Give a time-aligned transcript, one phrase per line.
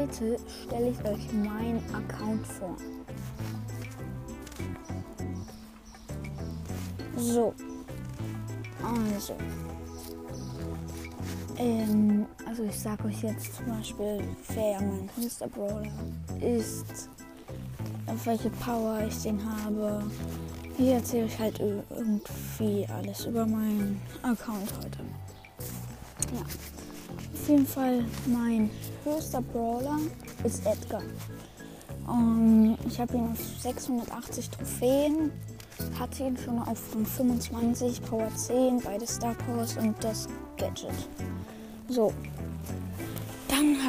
[0.00, 2.76] heute stelle ich euch meinen Account vor.
[7.16, 7.54] So.
[8.82, 9.34] Also.
[11.58, 14.24] Ähm, also ich sage euch jetzt zum Beispiel,
[14.54, 15.92] wer mein höchster Brawler
[16.40, 17.10] ist,
[18.06, 20.02] auf welche Power ich den habe.
[20.78, 25.00] Hier erzähle ich halt irgendwie alles über meinen Account heute.
[26.34, 26.79] Ja.
[27.40, 28.68] Auf jeden Fall mein
[29.02, 29.98] höchster Brawler
[30.44, 31.00] ist Edgar.
[32.06, 35.32] Um, ich habe ihn auf 680 Trophäen,
[35.98, 40.92] hatte ihn schon auf 25, Power 10, beide Star Powers und das Gadget.
[41.88, 42.12] So.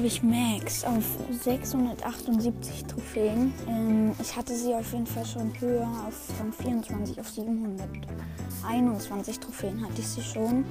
[0.00, 1.04] Habe ich Max auf
[1.42, 3.52] 678 Trophäen.
[3.68, 9.84] Ähm, ich hatte sie auf jeden Fall schon höher, auf, von 24 auf 721 Trophäen
[9.84, 10.64] hatte ich sie schon.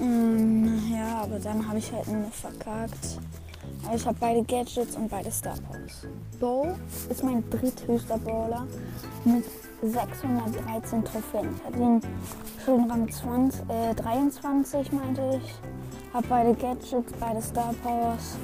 [0.00, 3.20] Ähm, ja, aber dann habe ich halt nur verkackt.
[3.86, 6.04] Aber ich habe beide Gadgets und beide Star Powers.
[6.40, 6.74] Bo
[7.08, 8.66] ist mein dritthöchster Brawler
[9.24, 9.44] mit
[9.80, 11.50] 613 Trophäen.
[11.56, 12.00] Ich hatte ihn
[12.64, 15.54] schon Rang 20, äh, 23, meinte ich.
[16.14, 18.36] Habe beide Gadgets, beide Star Powers.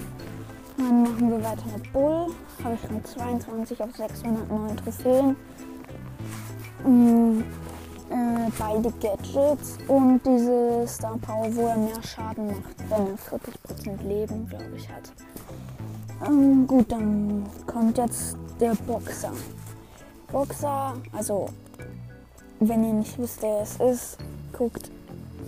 [0.77, 2.27] Dann machen wir weiter mit Bull.
[2.63, 5.37] Habe ich Rang 22 auf 609 Trophäen.
[6.85, 7.45] Mhm
[8.11, 14.03] äh, beide Gadgets und diese Star Power, wo er mehr Schaden macht, wenn er 40%
[14.03, 15.13] Leben, glaube ich, hat.
[16.27, 19.33] Ähm, gut, dann kommt jetzt der Boxer.
[20.31, 21.47] Boxer, also
[22.59, 24.19] wenn ihr nicht wisst, wer es ist,
[24.53, 24.91] guckt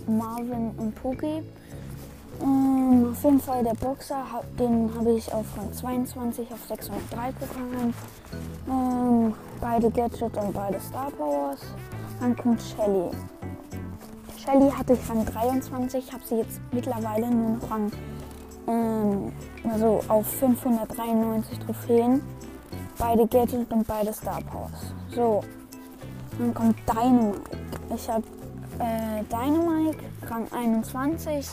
[0.07, 1.43] Marvin und Pookie.
[2.41, 4.23] Ähm, auf jeden Fall der Boxer,
[4.59, 7.93] den habe ich auf Rang 22 auf 603 Pokalen.
[8.69, 11.59] Ähm, beide Gadgets und beide Star Powers.
[12.19, 13.09] Dann kommt Shelly.
[14.37, 17.91] Shelly hatte ich Rang 23, habe sie jetzt mittlerweile nur noch Rang
[18.67, 19.31] ähm,
[19.69, 22.21] also auf 593 Trophäen.
[22.97, 24.93] Beide Gadgets und beide Star Powers.
[25.09, 25.43] So,
[26.37, 27.41] dann kommt Dynamite.
[27.95, 28.23] Ich habe
[28.79, 29.97] äh, Dynamite,
[30.29, 31.47] Rang 21,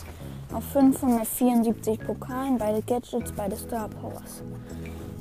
[0.53, 4.43] auf 574 Pokalen, beide Gadgets, beide Star Powers.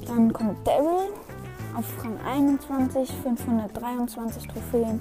[0.06, 1.12] Dann kommt Daryl
[1.76, 5.00] auf Rang 21, 523 Trophäen,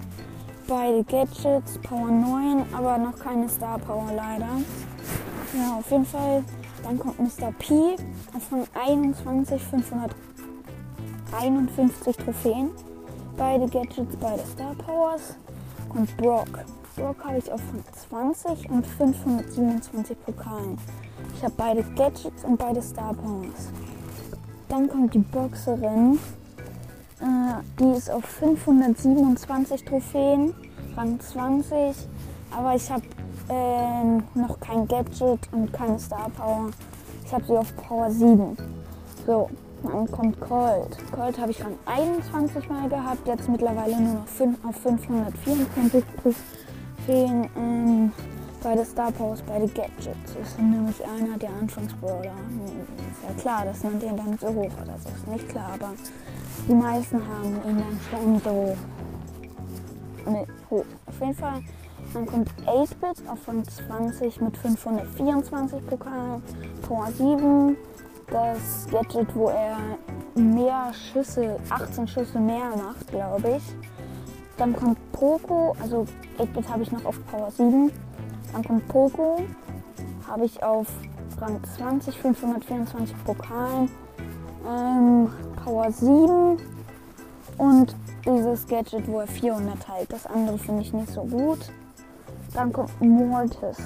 [0.67, 4.49] beide Gadgets, Power 9, aber noch keine Star Power leider.
[5.57, 6.43] Ja, auf jeden Fall.
[6.83, 7.51] Dann kommt Mr.
[7.57, 7.95] P
[8.35, 12.69] auf Rang 21, 551 Trophäen.
[13.35, 15.35] Beide Gadgets, beide Star Powers.
[15.93, 16.65] Und Brock.
[16.99, 17.61] Brock habe ich auf
[18.11, 20.77] Rang 20 und 527 Pokalen.
[21.33, 23.69] Ich habe beide Gadgets und beide Star Powers.
[24.67, 26.19] Dann kommt die Boxerin
[27.21, 30.53] äh, die ist auf 527 Trophäen,
[30.95, 31.95] Rang 20.
[32.55, 33.03] Aber ich habe
[33.49, 36.69] äh, noch kein Gadget und keine Star Power.
[37.25, 38.57] Ich habe sie auf Power 7.
[39.25, 39.49] So,
[39.83, 40.97] dann kommt Colt.
[41.11, 46.35] Colt habe ich Rang 21 mal gehabt, jetzt mittlerweile nur noch 5, auf 524
[47.09, 47.49] Trophäen.
[47.55, 48.11] Ähm,
[48.61, 50.33] beide Star Powers, beide Gadgets.
[50.37, 52.33] Das ist nämlich einer der Anfangsbrawler.
[53.11, 54.87] Ist ja klar, dass man den dann so hoch hat.
[54.87, 55.93] Das ist nicht klar, aber
[56.67, 58.77] die meisten haben ihn dann schon so
[60.29, 60.85] ne, hoch.
[61.05, 61.61] Auf jeden Fall.
[62.13, 66.41] Dann kommt 8-Bit auf Rang 20 mit 524 Pokalen,
[66.87, 67.77] Power 7.
[68.31, 69.77] Das Gadget, wo er
[70.35, 73.98] mehr Schüsse, 18 Schüsse mehr macht, glaube ich.
[74.59, 76.05] Dann kommt Poco, also
[76.37, 77.89] 8-Bit habe ich noch auf Power 7.
[78.51, 79.39] Dann kommt Poco,
[80.27, 80.85] habe ich auf
[81.39, 83.89] Rang 20, 524 Pokalen,
[84.67, 85.29] ähm,
[85.63, 86.57] Power 7
[87.57, 90.11] und dieses Gadget, wo er 400 teilt.
[90.11, 91.59] Das andere finde ich nicht so gut.
[92.53, 93.77] Dann kommt Mortis.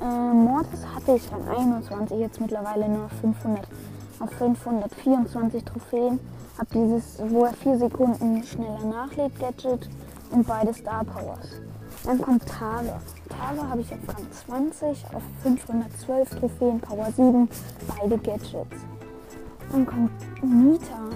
[0.00, 3.68] Äh, Mortis hatte ich Rang 21, jetzt mittlerweile nur 500
[4.18, 6.18] auf 524 Trophäen.
[6.56, 9.90] Hab dieses, wo er 4 Sekunden schneller nachlädt, Gadget
[10.32, 11.60] und beide Star Powers.
[12.04, 12.92] Dann kommt Tage.
[13.28, 17.48] Tage habe ich auf Rang 20, auf 512 Trophäen, Power 7,
[17.86, 18.76] beide Gadgets.
[19.70, 20.10] Dann kommt
[20.42, 21.10] Nita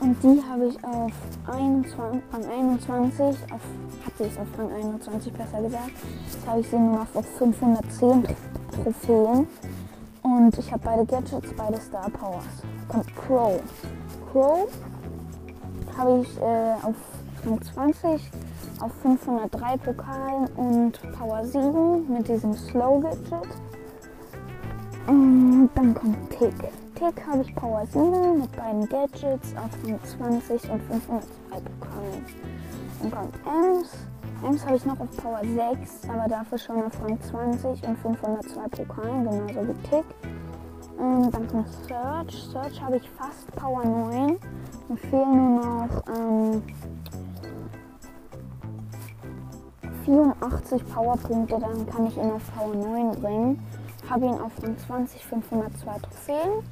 [0.00, 1.12] und die habe ich auf
[1.46, 3.60] 21, Rang 21, auf,
[4.04, 5.92] hatte ich auf Rang 21 besser gesagt,
[6.26, 8.24] jetzt habe ich sie nur noch auf 510
[8.72, 9.46] Trophäen
[10.22, 12.44] und ich habe beide Gadgets, beide Star Powers.
[12.88, 13.60] Kommt Crow.
[14.32, 14.68] Crow
[15.96, 16.96] habe ich äh, auf
[17.46, 18.30] Rang 20,
[18.84, 23.48] auf 503 Pokalen und Power 7 mit diesem Slow Gadget.
[25.06, 26.54] Und dann kommt Tick.
[26.94, 32.26] Tick habe ich Power 7 mit beiden Gadgets auf Rang 20 und 502 Pokalen.
[33.00, 33.90] Dann kommt Ems.
[34.44, 38.68] Ems habe ich noch auf Power 6, aber dafür schon auf Rang 20 und 502
[38.68, 40.04] Pokalen, genauso wie Tick.
[41.00, 42.34] Ähm, dann kommt Search.
[42.52, 44.38] Search habe ich fast Power 9.
[44.88, 46.62] Mir fehlen nur noch ähm,
[50.04, 53.66] 84 Powerpunkte, dann kann ich ihn auf Power 9 bringen.
[54.08, 56.62] Habe ihn auf Rang 20, 502 Trophäen.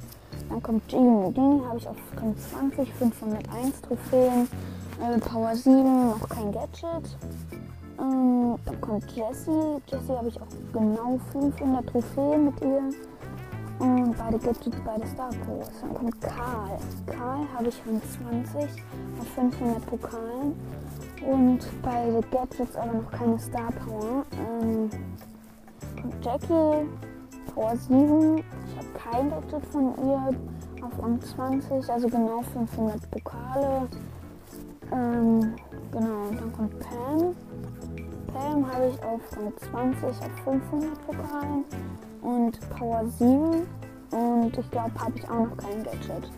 [0.49, 1.33] Dann kommt Genie.
[1.33, 4.47] Genie habe ich auf Rang 20, 501 Trophäen.
[5.01, 7.17] Äh, Power 7, noch kein Gadget.
[7.99, 9.81] Ähm, dann kommt Jessie.
[9.87, 12.89] Jessie habe ich auch genau 500 Trophäen mit ihr.
[13.79, 15.71] Und beide Gadgets, beide Star Pros.
[15.81, 16.77] Dann kommt Karl.
[17.07, 18.01] Karl habe ich Rang
[18.53, 18.69] 20
[19.19, 20.53] auf 500 Pokalen.
[21.25, 24.25] Und beide Gadgets aber noch keine Star Power.
[24.37, 24.89] Ähm,
[26.21, 26.87] Jackie,
[27.53, 28.37] Power 7.
[28.37, 30.29] Ich habe kein Gadget von ihr
[30.83, 33.87] auf Rang 20, also genau 500 Pokale.
[34.91, 35.55] Ähm,
[35.91, 37.35] genau, und dann kommt Pam.
[38.33, 41.63] Pam habe ich auf Rang 20 auf 500 Pokalen
[42.21, 43.65] und Power 7.
[44.11, 46.31] Und ich glaube, habe ich auch noch kein Gadget.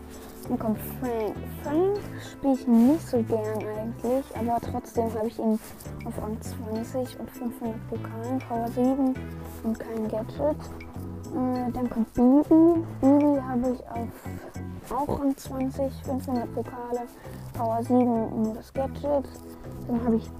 [0.48, 1.34] Dann kommt Frank.
[1.62, 5.58] Frank spiele ich nicht so gern eigentlich, aber trotzdem habe ich ihn
[6.04, 9.14] auf Rang 20 und 500 Pokalen, Power 7
[9.64, 10.56] und kein Gadget.
[11.34, 12.84] Äh, dann kommt Bibi.
[13.00, 14.08] Bibi habe ich auf
[14.88, 17.00] auch Rang 20, 500 Pokale,
[17.54, 19.24] Power 7 und das Gadget.
[19.88, 20.30] Dann habe ich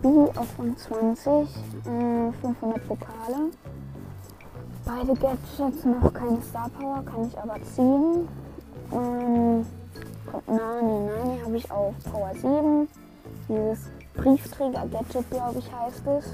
[0.00, 3.50] Bibi auf Rang 20, äh, 500 Pokale.
[4.84, 8.28] Beide Gadgets noch keine Star Power, kann ich aber ziehen.
[8.92, 9.66] Ähm,
[10.46, 12.88] Nani, Nani habe ich auf Power 7.
[13.48, 16.26] Dieses Briefträger-Gadget, glaube ich, heißt es.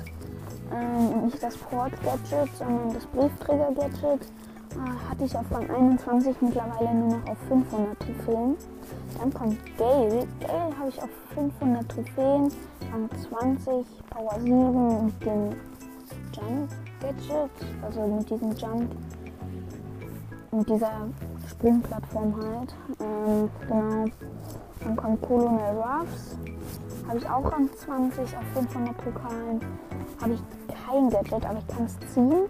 [0.72, 4.20] Ähm, nicht das Port-Gadget, sondern das Briefträger-Gadget.
[4.72, 8.56] Äh, hatte ich auf Rang 21 mittlerweile nur noch auf 500 Trophäen.
[9.18, 10.26] Dann kommt Gale.
[10.40, 12.48] Gale habe ich auf 500 Trophäen,
[12.90, 15.50] Rang 20, Power 7 mit dem
[16.32, 17.50] Jump-Gadget,
[17.82, 18.90] also mit diesem Jump,
[20.52, 21.08] mit dieser
[21.62, 22.74] Sprungplattform halt.
[22.98, 24.06] Ähm, genau.
[24.80, 26.36] Dann kommt Colonel Ruffs.
[27.06, 29.60] Habe ich auch Rang 20 auf 500 Pokalen.
[30.20, 32.48] Habe ich kein Gadget, aber ich kann es ziehen.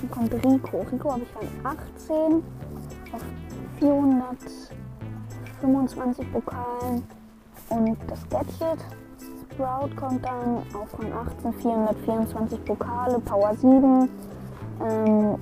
[0.00, 0.86] Dann kommt Rico.
[0.92, 2.44] Rico habe ich Rang 18
[3.12, 3.24] auf
[3.80, 7.02] 425 Pokalen.
[7.68, 8.78] Und das Gadget
[9.52, 14.08] Sprout kommt dann auf Rang 18, 424 Pokale, Power 7.
[14.84, 15.38] Ähm,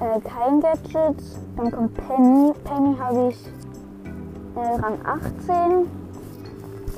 [0.00, 1.22] äh, kein Gadget.
[1.56, 2.52] Dann kommt Penny.
[2.64, 3.46] Penny habe ich
[4.56, 5.86] äh, Rang 18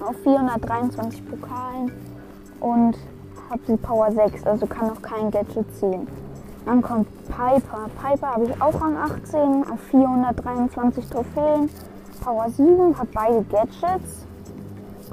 [0.00, 1.92] auf 423 Pokalen
[2.60, 2.96] und
[3.50, 6.06] habe sie Power 6, also kann noch kein Gadget ziehen.
[6.66, 7.88] Dann kommt Piper.
[8.00, 11.70] Piper habe ich auch Rang 18 auf 423 Trophäen,
[12.22, 14.26] Power 7, habe beide Gadgets.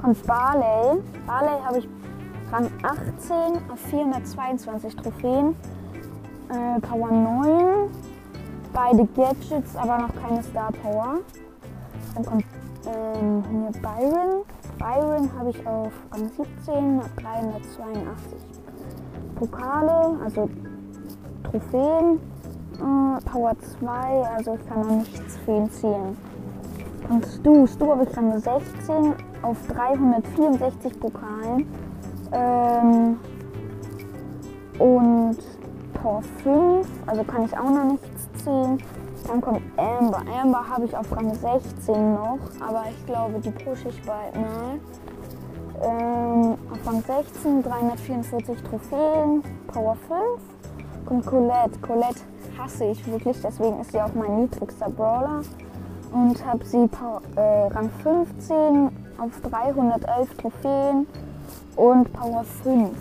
[0.01, 1.01] Kommt Barley.
[1.25, 1.87] Barley habe ich
[2.51, 5.55] Rang 18 auf 422 Trophäen,
[6.49, 7.89] äh, Power 9,
[8.73, 11.19] beide Gadgets, aber noch keine Star Power.
[12.13, 12.45] Dann kommt
[12.85, 14.43] ähm, hier Byron.
[14.77, 18.39] Byron habe ich auf Rang 17, 382
[19.35, 20.49] Pokale, also
[21.43, 22.19] Trophäen.
[22.75, 23.87] Äh, Power 2,
[24.35, 26.17] also ich kann noch nichts für ihn ziehen.
[27.09, 31.67] Und Stu, Stu habe ich Rang 16 auf 364 Pokalen.
[32.31, 33.17] Ähm,
[34.79, 35.37] und
[36.05, 38.77] Power 5, also kann ich auch noch nichts ziehen.
[39.27, 40.21] Dann kommt Amber.
[40.39, 44.79] Amber habe ich auf Rang 16 noch, aber ich glaube, die pushe ich bald mal.
[45.81, 50.21] Ähm, auf Rang 16, 344 Trophäen, Power 5.
[51.07, 51.79] Kommt Colette.
[51.81, 52.21] Colette
[52.55, 55.41] hasse ich wirklich, deswegen ist sie auch mein niedrigster Brawler.
[56.13, 61.07] Und habe sie Power, äh, Rang 15 auf 311 Trophäen
[61.75, 62.91] und Power 5.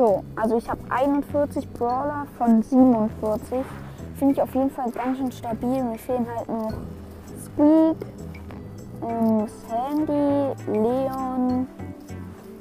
[0.00, 3.58] So, also ich habe 41 Brawler von 47.
[4.14, 5.84] Finde ich auf jeden Fall ganz schön stabil.
[5.84, 6.72] Mir fehlen halt noch
[7.44, 7.96] Squeak,
[9.02, 11.66] ähm, Sandy, Leon,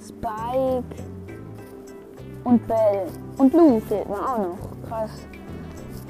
[0.06, 0.84] Spike
[2.44, 3.08] und Bell.
[3.38, 4.90] Und Lou fehlt mir auch noch.
[4.90, 5.12] Krass.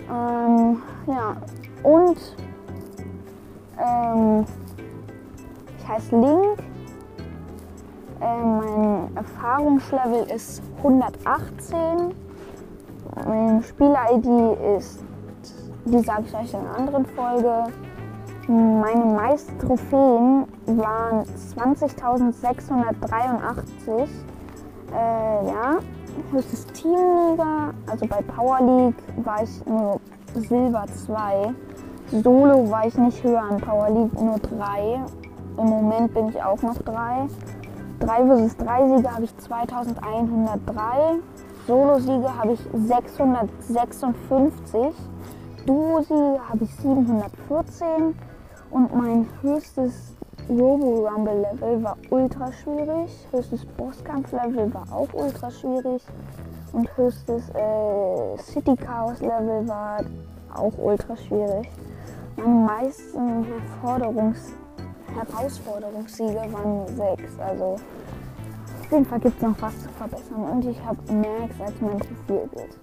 [0.09, 1.37] Ähm, ja,
[1.83, 2.17] und
[3.77, 4.45] ähm,
[5.77, 6.57] ich heiße Link
[8.19, 12.15] äh, mein Erfahrungslevel ist 118.
[13.27, 14.25] Mein Spieler-ID
[14.77, 15.03] ist,
[15.83, 17.65] die sage ich euch in einer anderen Folge.
[18.47, 24.07] Meine meisten Trophäen waren 20.683.
[24.91, 25.77] Äh, ja,
[26.31, 28.95] höchstes Teamliga, also bei Power League
[29.25, 29.99] war ich nur
[30.33, 31.53] Silber 2.
[32.23, 35.01] Solo war ich nicht höher an Power League, nur 3.
[35.57, 37.27] Im Moment bin ich auch noch 3.
[37.99, 41.19] 3 vs 3 Siege habe ich 2103.
[41.67, 44.95] Solo-Siege habe ich 656.
[45.65, 48.15] Dosi habe ich 714
[48.71, 50.15] und mein höchstes
[50.49, 53.27] Robo Rumble Level war ultra schwierig.
[53.31, 56.01] Höchstes Bosskampf Level war auch ultra schwierig.
[56.71, 59.99] Und höchstes äh, City Chaos Level war
[60.55, 61.69] auch ultra schwierig.
[62.37, 64.53] Meine meisten Herforderungs
[65.19, 67.39] Herausforderungssiege waren 6.
[67.39, 67.75] Also
[68.81, 70.43] auf jeden Fall gibt es noch was zu verbessern.
[70.43, 72.79] Und ich habe Max als mein Profilbild.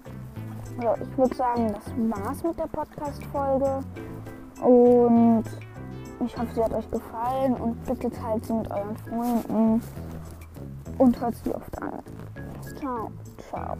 [0.79, 3.79] Also ich würde sagen, das war's mit der Podcast-Folge.
[4.61, 5.43] Und
[6.25, 9.81] ich hoffe, sie hat euch gefallen und bitte teilt sie mit euren Freunden
[10.97, 11.99] und hört sie oft an.
[12.79, 13.11] Ciao,
[13.49, 13.77] ciao.